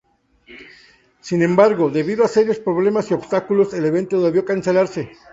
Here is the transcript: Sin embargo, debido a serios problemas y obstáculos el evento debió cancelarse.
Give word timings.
Sin 1.19 1.43
embargo, 1.43 1.91
debido 1.91 2.25
a 2.25 2.27
serios 2.27 2.57
problemas 2.57 3.11
y 3.11 3.13
obstáculos 3.13 3.71
el 3.75 3.85
evento 3.85 4.19
debió 4.19 4.43
cancelarse. 4.45 5.11